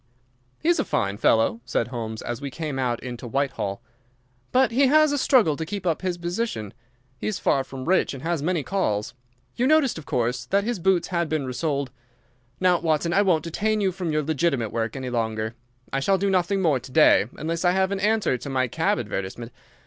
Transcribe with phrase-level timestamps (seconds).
[0.57, 3.83] "He's a fine fellow," said Holmes, as we came out into Whitehall.
[4.51, 6.73] "But he has a struggle to keep up his position.
[7.19, 9.13] He is far from rich and has many calls.
[9.55, 11.91] You noticed, of course, that his boots had been resoled.
[12.59, 15.53] Now, Watson, I won't detain you from your legitimate work any longer.
[15.93, 18.97] I shall do nothing more to day, unless I have an answer to my cab
[18.97, 19.51] advertisement.